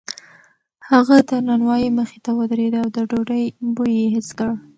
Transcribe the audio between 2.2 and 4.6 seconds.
ته ودرېد او د ډوډۍ بوی یې حس کړ.